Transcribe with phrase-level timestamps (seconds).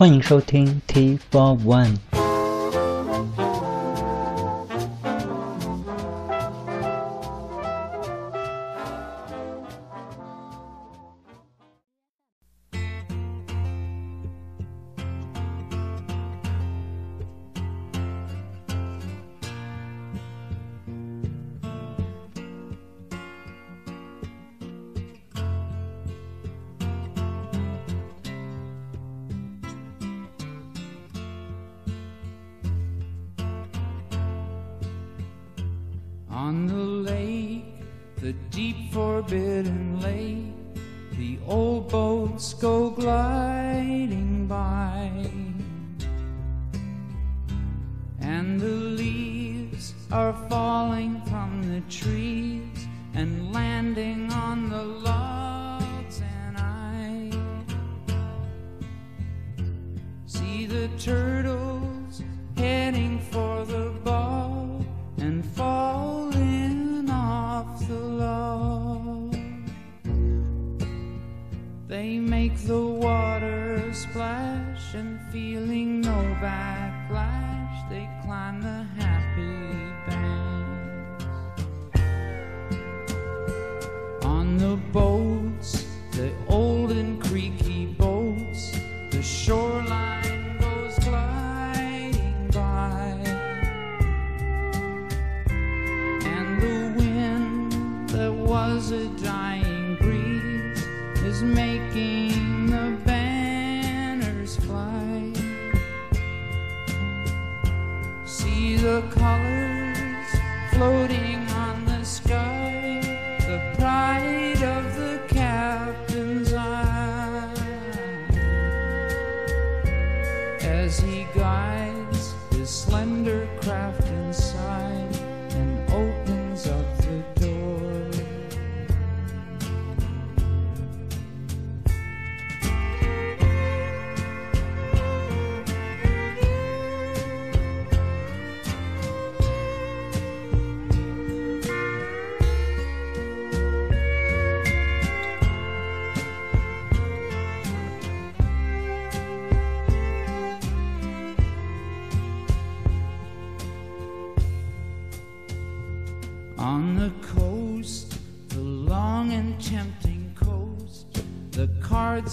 [0.00, 2.09] 欢迎收听 T Four One。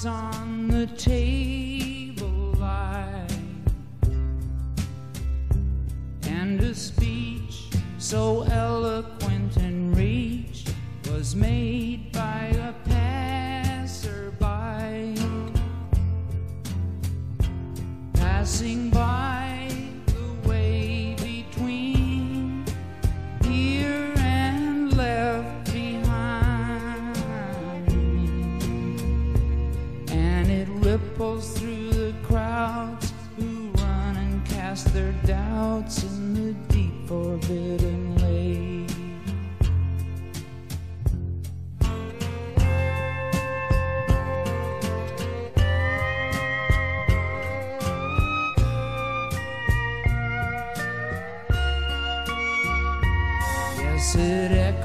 [0.07, 0.48] On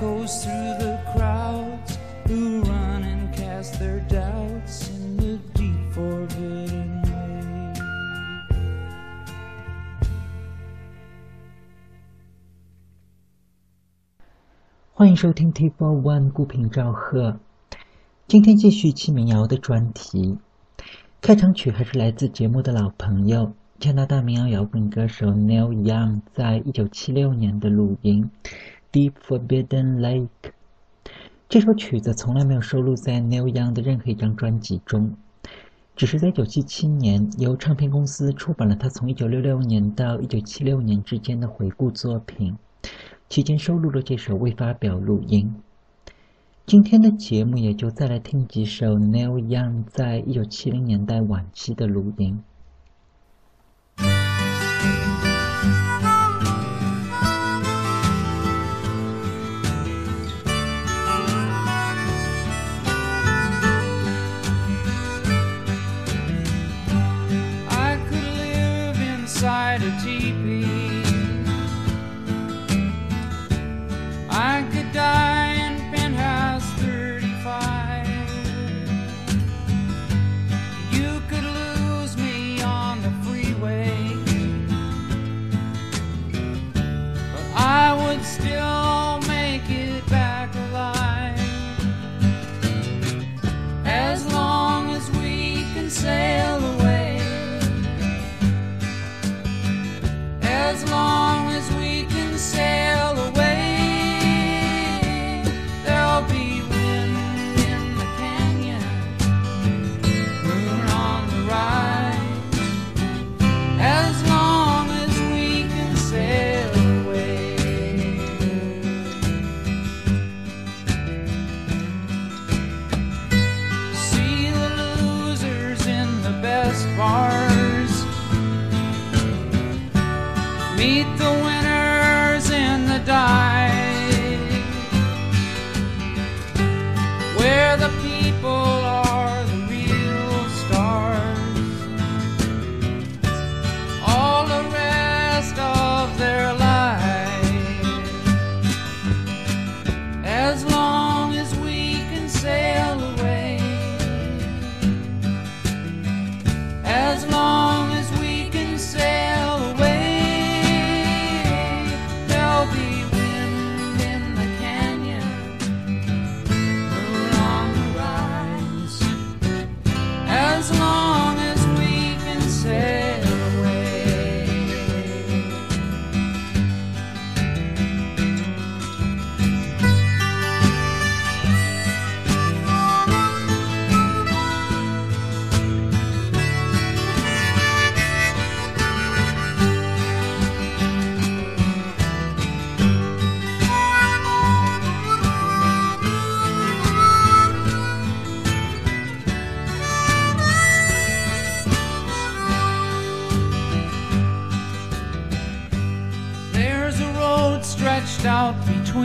[0.04, 1.98] echoes through the crowds
[2.28, 7.80] who run and cast their doubts in the deep forbidden lake.
[14.94, 17.40] 欢迎收听 T Four One 孤品赵贺。
[18.28, 20.38] 今天继续七民谣的专题，
[21.22, 28.30] 开场曲还是来自节目的老朋友加拿大民谣摇滚歌手 Neil Young 在一九七六年的录音
[28.94, 30.28] 《Deep Forbidden Lake》。
[31.50, 35.16] 这首曲子从来没有收录在 Neil Young 的任何一张专辑中，
[35.96, 42.56] 只是在一九七七年由唱片公司出版了他从一九六六年到一九七六年之间的回顾作品。
[43.30, 45.56] 期间收录了这首未发表录音。
[46.68, 52.44] 今天的节目也就再来听几首 Neil Young 在一九七零年代晚期的录音。
[69.44, 70.93] Inside a teepee.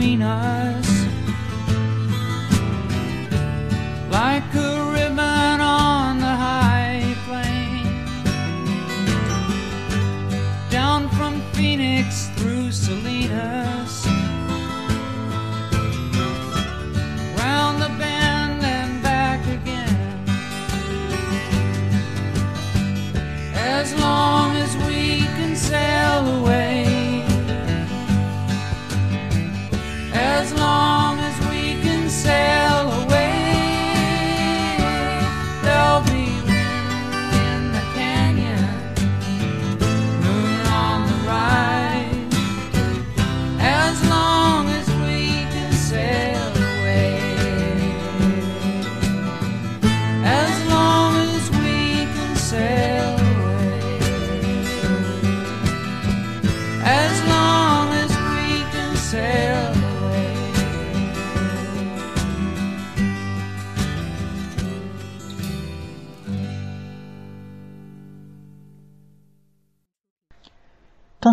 [0.09, 0.58] green eyes.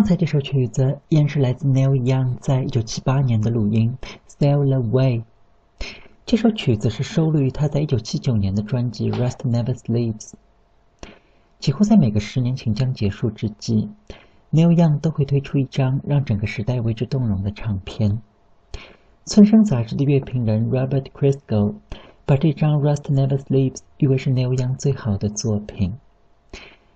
[0.07, 3.97] 才这首曲子依然是来自 Neil Young 在一九七八年的录音
[4.39, 5.21] 《Sail Away》。
[6.25, 10.31] 这首曲子是收录于他在一九七九年的专辑《Rust Never Sleeps》。
[11.59, 13.89] 几乎在每个十年请将结束之际
[14.53, 18.21] ，Neil Young 都会推出一张让整个时代为之动容的唱片。
[19.25, 21.75] 村生杂志的乐评人 Robert c r i s c o
[22.25, 25.97] 把这张《Rust Never Sleeps》誉为是 Neil Young 最好的作品。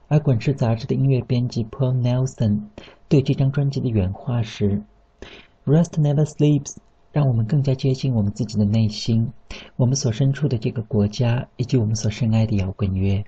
[0.08, 2.68] 而《滚石》杂志的音乐编辑 Paul Nelson
[3.12, 4.82] 对这张专辑的原话是
[5.65, 6.77] ：“Rust never sleeps，
[7.12, 9.34] 让我们更加接近我们自己的内心，
[9.75, 13.25] 我们所身处的这个国家，以及我们所深爱的摇滚乐。”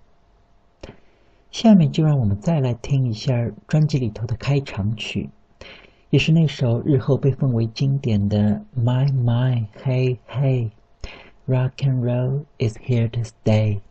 [1.51, 3.33] 下面就让我们再来听一下
[3.67, 5.29] 专辑里头的开场曲，
[6.11, 8.37] 也是那首日后被奉为经典的
[8.81, 10.69] 《My My Hey Hey》
[11.45, 13.81] ，Rock and Roll is here to stay。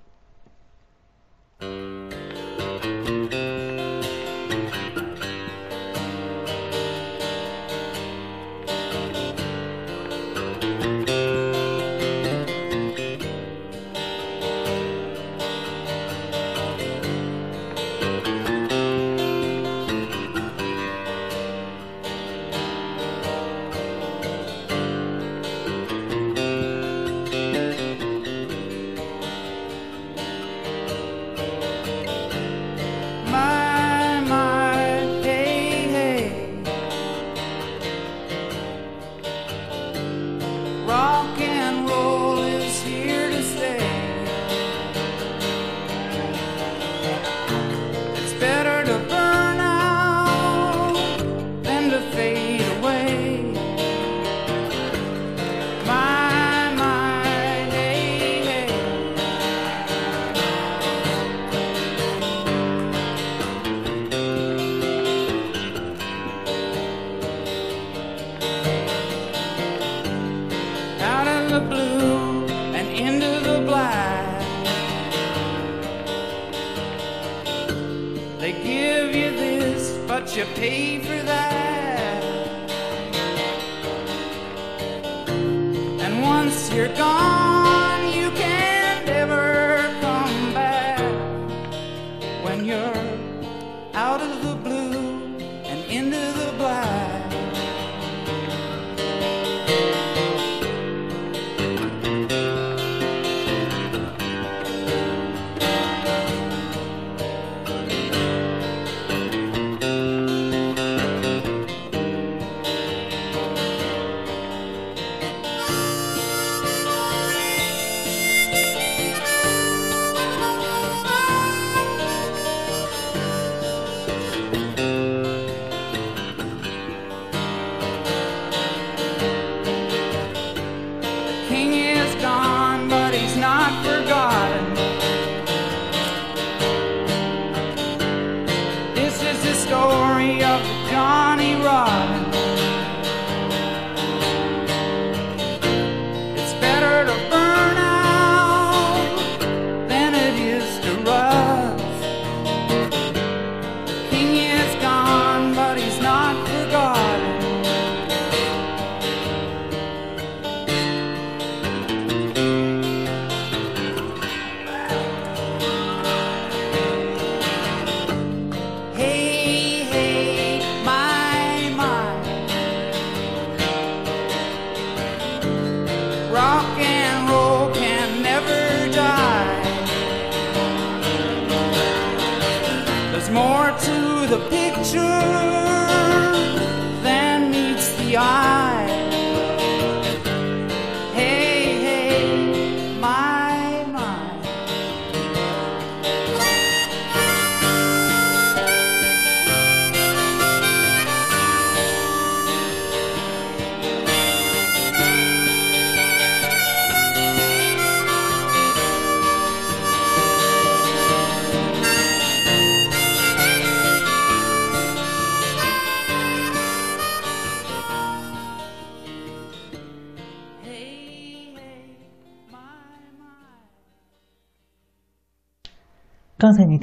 [176.33, 176.92] Rock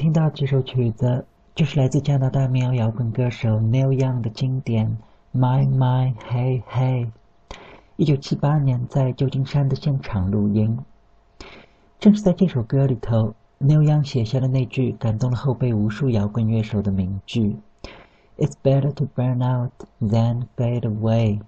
[0.10, 1.24] 听到这首曲子，
[1.54, 4.98] 就是来自加拿大民谣摇滚歌手 Neil Young 的经典
[5.40, 7.06] 《My My Hey Hey》，
[7.96, 10.80] 一九七八年在旧金山的现场录音。
[12.00, 17.58] 正是在这首歌里头，Neil Young 写下了那句感动了后辈无数摇滚乐手的名句
[18.40, 21.42] ：“It's better to burn out than fade away。”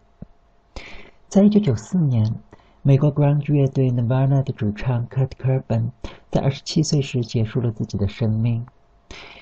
[1.29, 2.35] 在一九九四年，
[2.83, 5.91] 美国 grunge 乐队 Nirvana 的主唱 Kurt Cobain
[6.31, 8.65] 在二十七岁时结束了自己的生命。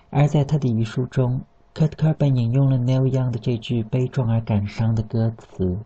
[0.09, 1.43] 而在他的遗书中
[1.73, 5.77] ，Kurt Cobain 引用了 Neil Young 的这句悲壮而感伤的歌词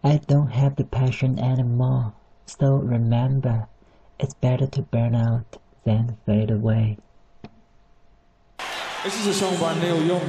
[0.00, 2.10] ：“I don't have the passion anymore,
[2.44, 3.66] so remember,
[4.18, 6.96] it's better to burn out than fade away。”
[9.04, 10.26] This is a song by Neil Young.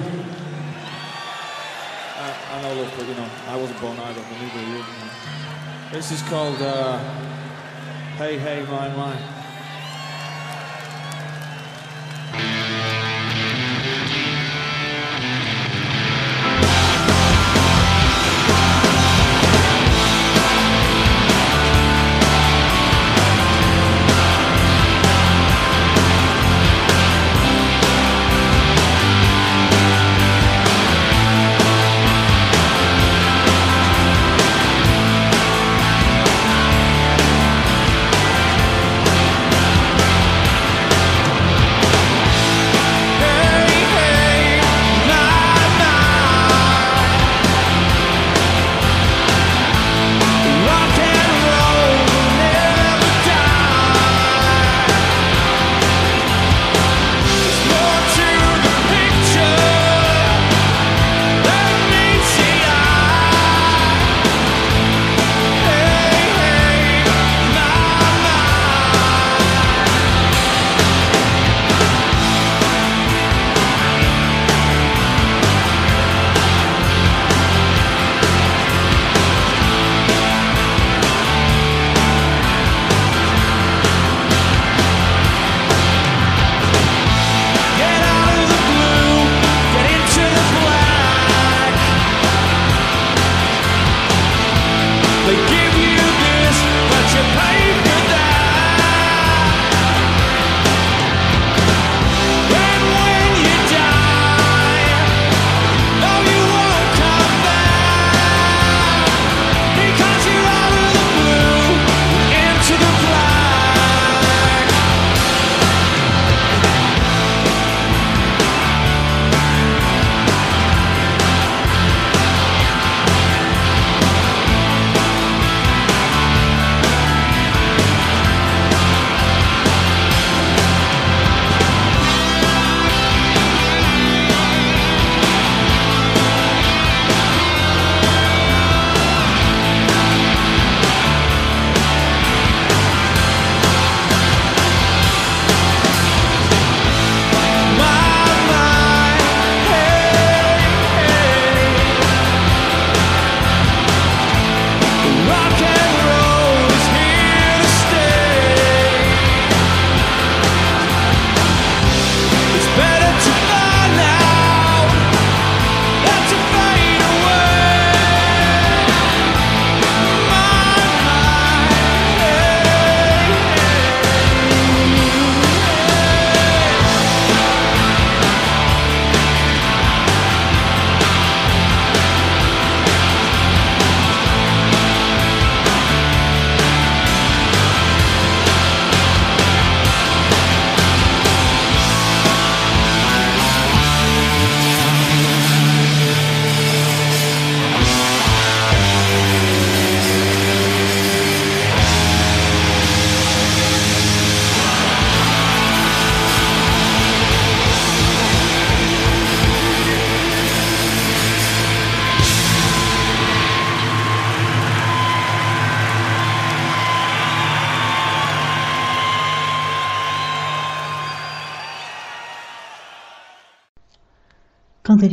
[2.19, 5.58] I, I know, look, but you know, I wasn't born either, but neither are you.
[5.91, 6.99] This is called uh,
[8.17, 9.38] Hey Hey My My.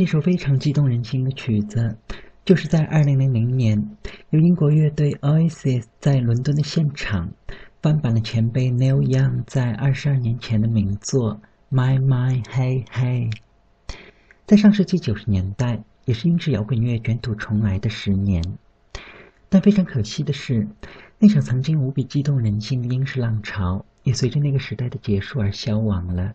[0.07, 1.97] 一首非常激动人心的曲子，
[2.45, 3.97] 就是在2000年
[4.29, 7.33] 由英国乐队 Oasis 在伦敦的现场
[7.81, 11.41] 翻版了前辈 Neil Young 在22年前的名作
[11.75, 13.29] 《My My Hey Hey》。
[14.45, 18.41] 在上世纪九十年代，也是英式摇滚乐卷土重来的十年。
[19.49, 20.69] 但非常可惜的是，
[21.19, 26.31] 那场曾经无比激动人心的英式浪潮，也随着那个时代的结束而消亡了。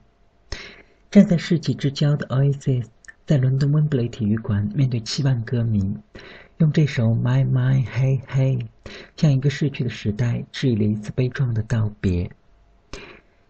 [1.11, 2.89] 站在世纪之交的 Oasis。
[3.25, 5.97] 在伦敦温布雷体育馆，面对七万歌迷，
[6.59, 8.59] 用这首《My My Hey Hey》
[9.17, 12.29] 向一个逝去的时代致以了一次悲壮的道别。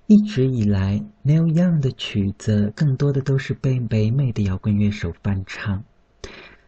[0.06, 5.82] 一直以来，Neil Young 的曲子更多的都是被北美的摇滚乐手翻唱。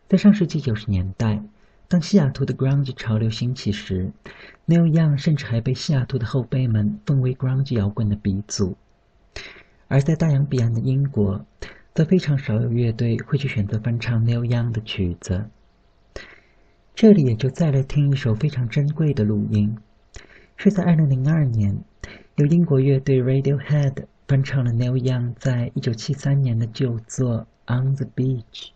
[0.09, 1.43] 在上世纪九十年代，
[1.88, 4.11] 当西雅图的 Grunge 潮流兴起时
[4.67, 8.79] ，Neil Young 甚至还被西雅图的后辈们奉为 Grunge 摇滚的鼻祖。
[9.88, 11.45] 而在大洋彼岸的英国，
[11.94, 15.48] 则非常少有乐队会去选择翻唱 Neil Young 的曲子。
[16.92, 19.78] 这里也就再来听一首非常珍贵的录音，
[20.57, 21.78] 是在二零零二年
[22.35, 28.70] 由英国乐队 Radiohead 翻唱了 Neil Young 在一九七三年的旧作《On the Beach》。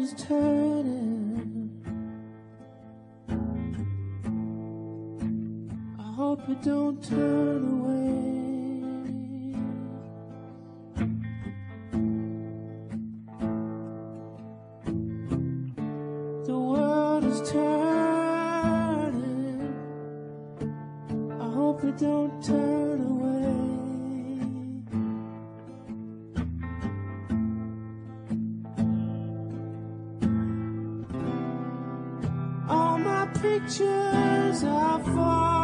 [0.00, 1.70] Is turning.
[5.98, 8.39] I hope you don't turn away.
[33.40, 35.59] Pictures are falling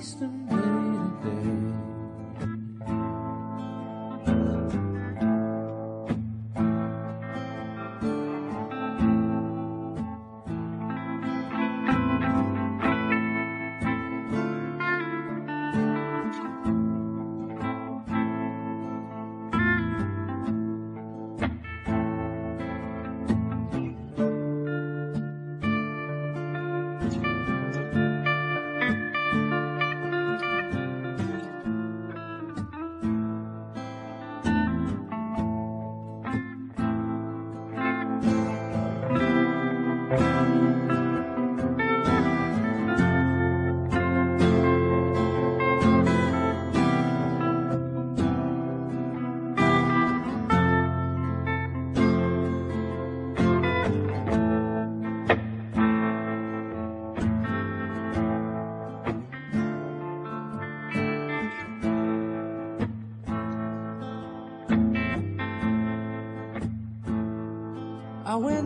[0.00, 0.39] nice to.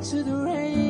[0.05, 0.84] I went to the radio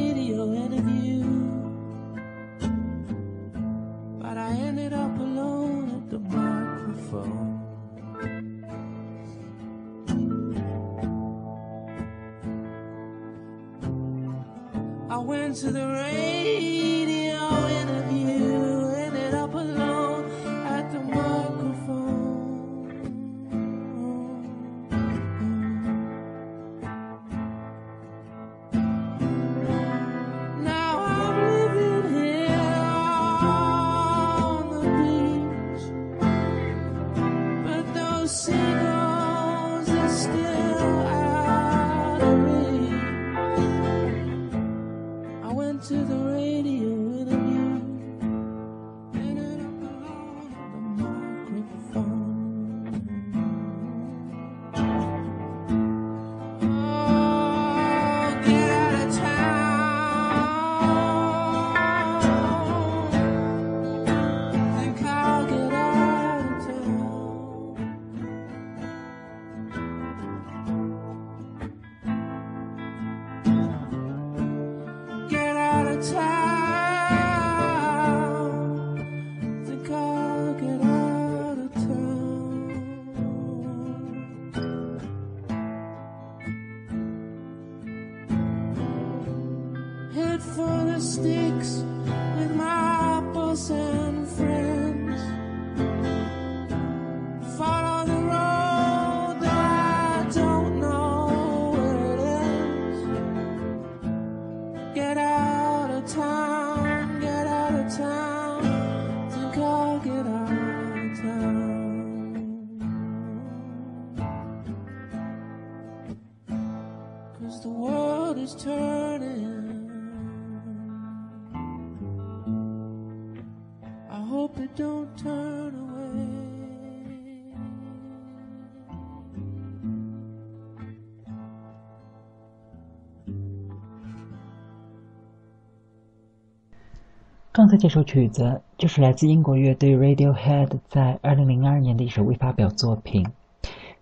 [137.56, 143.24] 刚才这首曲子就是来自英国乐队 Radiohead 在2002年的一首未发表作品，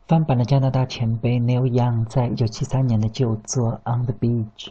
[0.08, 4.68] 翻版了加拿大前辈 Neil Young 在1973年的旧作《On the Beach》。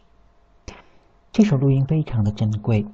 [1.32, 2.88] 这首录音非常的珍贵，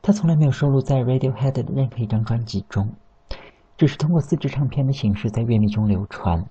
[0.00, 2.92] 它从来没有收录在 Radiohead 的任何一张专辑中，
[3.76, 6.46] 只是通过四支唱片的形式在乐迷中流传。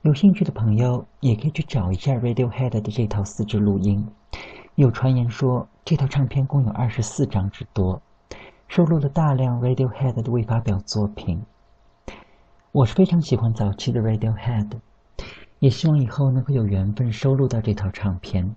[0.00, 4.08] 有兴趣的朋友也可以去找一下 Radiohead 的这套四支录音。
[4.74, 8.00] 有传言说，这套唱片共有二十四张之多，
[8.68, 11.42] 收录了大量 Radiohead 的未发表作品。
[12.72, 14.70] 我是非常喜欢早期的 Radiohead，
[15.58, 18.56] 也希望以后能够有缘分收录到这套唱片。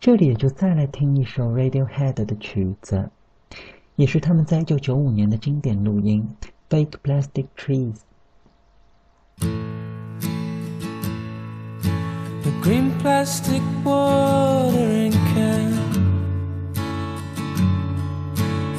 [0.00, 3.08] 这里也就再来听一首 Radiohead 的曲子，
[3.94, 6.28] 也是他们在一九九五年的经典录音
[6.74, 7.94] 《Fake Plastic Trees》。
[12.42, 15.12] The green plastic watering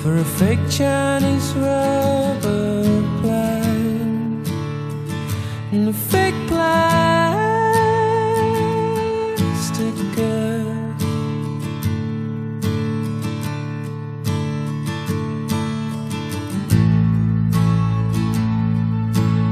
[0.02, 2.84] for a fake Chinese rubber
[3.22, 4.48] plant
[5.72, 6.76] and a fake plastic
[10.16, 10.74] girl.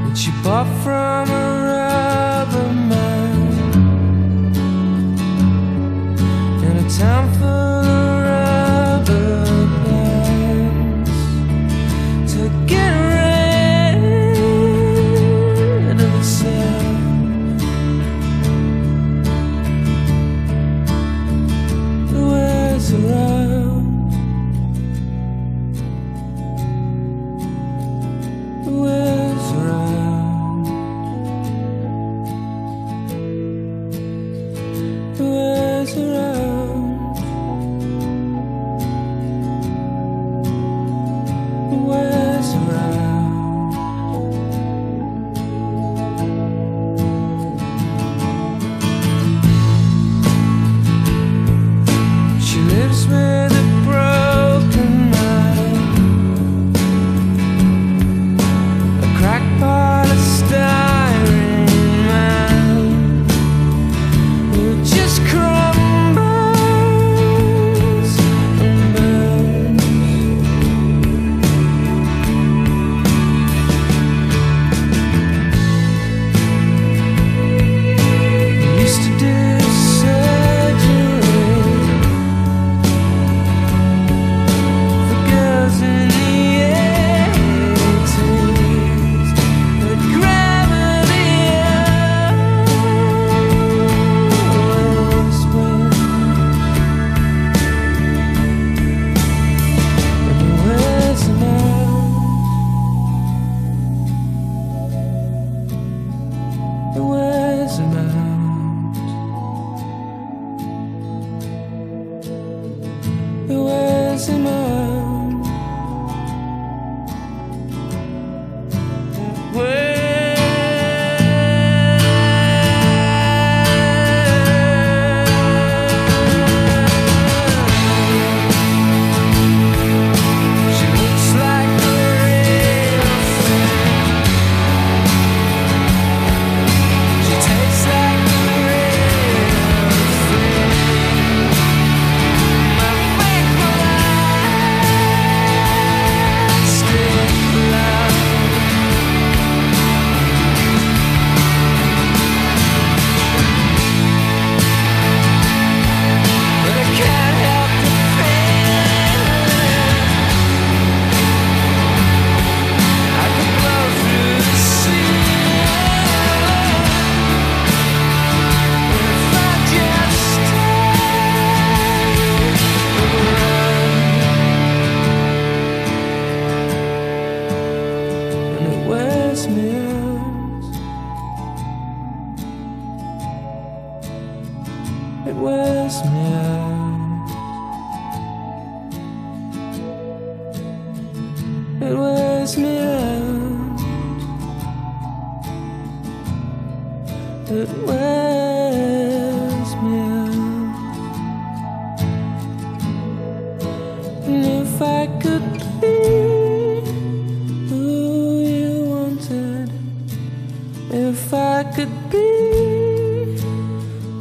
[0.08, 1.49] Which she bought from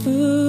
[0.07, 0.48] Ooh.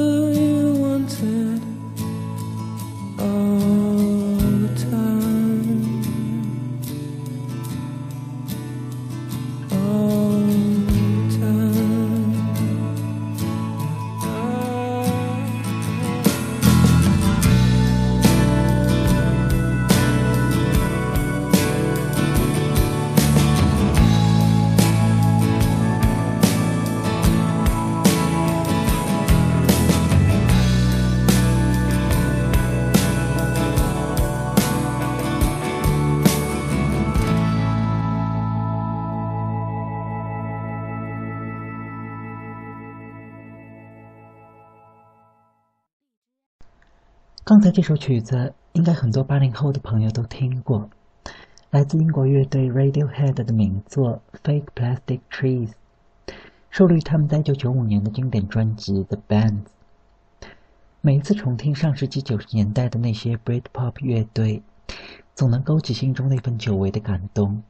[47.72, 50.90] 这首曲子，应该很多八零后的朋友都听过，
[51.70, 55.68] 来自英国乐队 Radiohead 的名作《Fake Plastic Trees》，
[56.68, 59.62] 收录于他们在1995年的经典专辑《The Bands》。
[61.00, 64.62] 每一次重听上世纪九十年代的那些 Britpop 乐队，
[65.36, 67.62] 总能勾起心中那份久违的感动，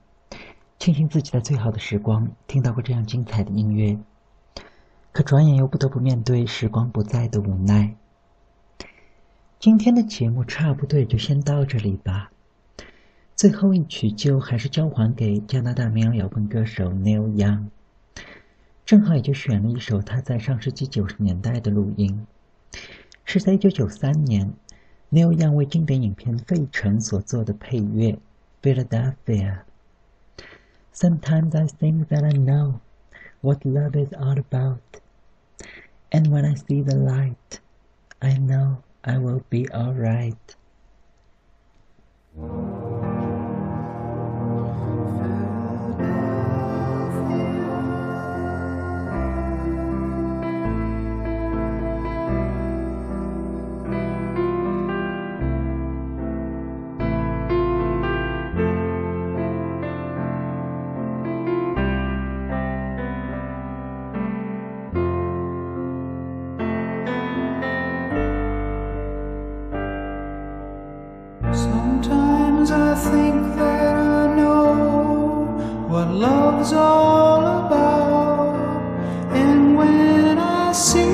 [0.78, 3.98] 庆幸自己在最好的时光听到过这样精彩的音乐，
[5.12, 7.94] 可转眼又不得不面对时光不再的无奈。
[9.61, 12.33] 今天的节目差不多也就先到这里吧。
[13.37, 17.66] 最后一曲就还是交还给加拿大民谣摇滚歌手 Neil Young，
[18.87, 22.27] 正好也就选了一首他在上世纪九十年代的录音，
[23.27, 24.51] 是在一九九三年
[25.11, 28.12] Neil Young 为经典影片《费城》所做的配乐
[28.62, 29.14] 《Philadelphia》。
[30.94, 32.81] Sometimes I think that I know
[33.42, 34.81] what love is all about,
[36.11, 37.61] and when I see the light,
[38.20, 38.77] I know.
[39.04, 40.56] I will be alright.
[80.70, 81.10] When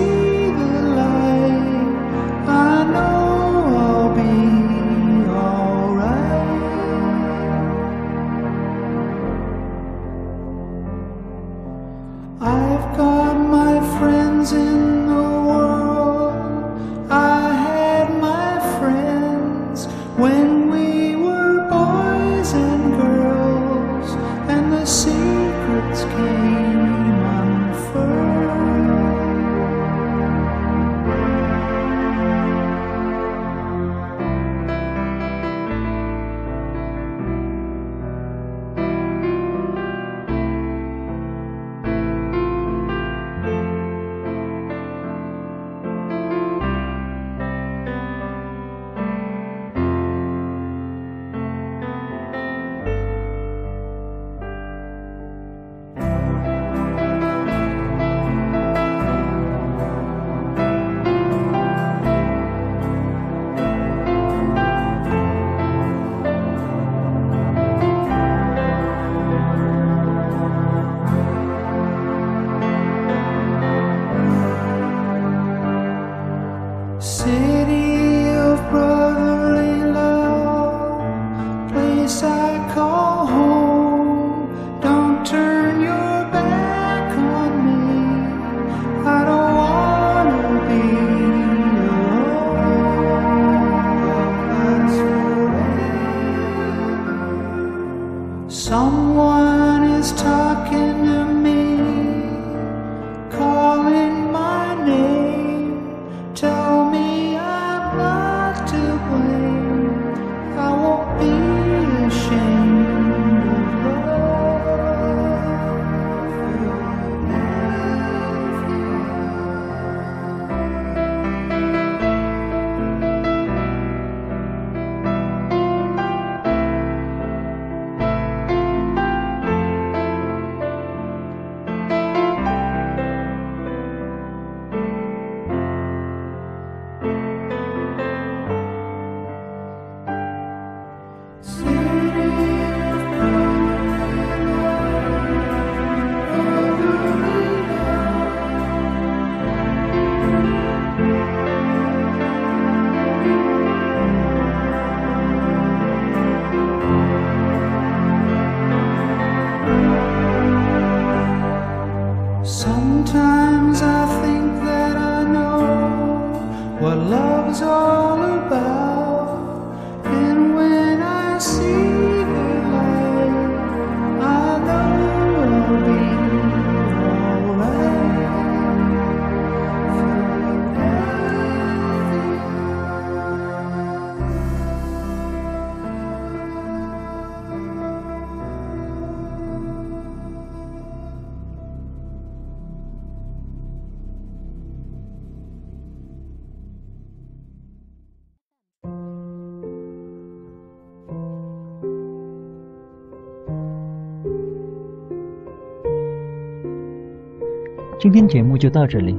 [208.16, 209.14] 天节目就到这里，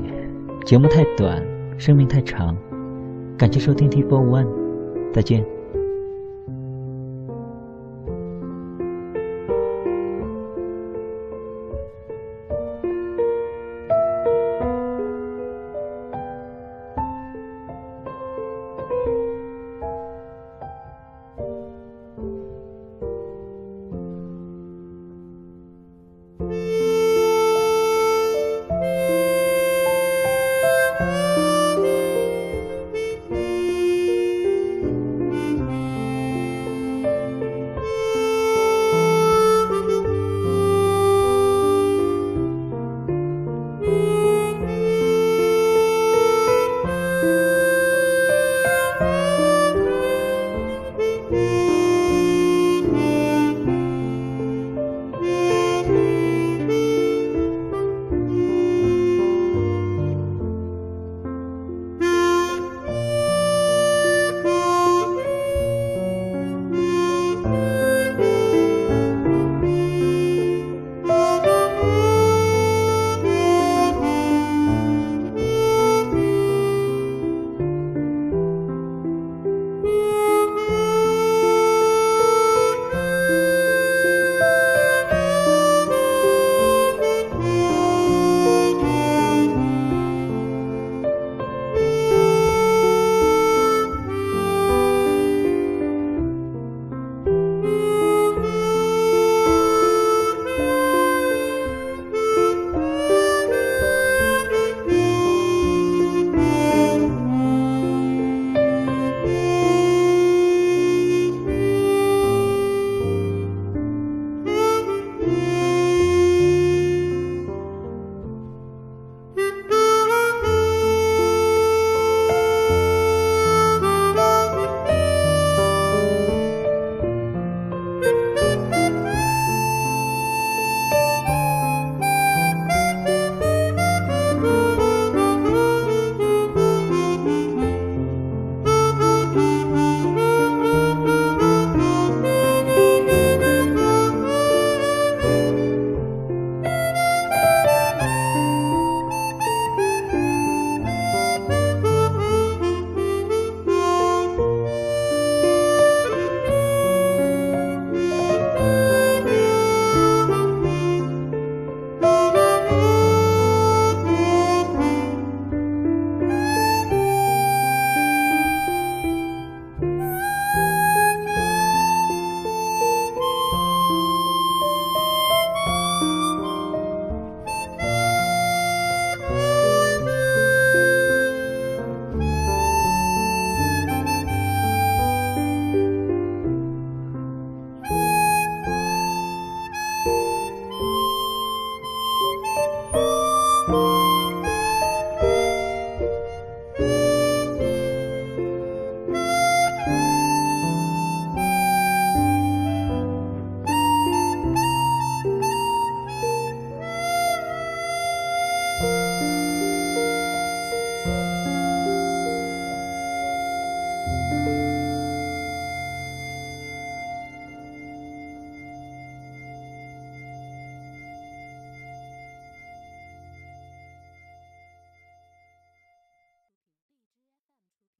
[0.65, 1.39] 节目太短，
[1.77, 2.57] 生命太长，
[3.37, 4.47] 感谢收听 T Four One，
[5.13, 5.56] 再见。